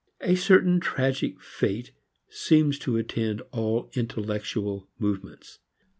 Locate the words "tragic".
0.79-1.39